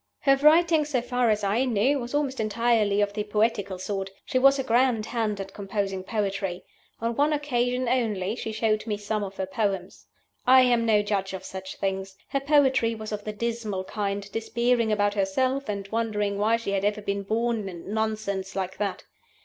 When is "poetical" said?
3.23-3.77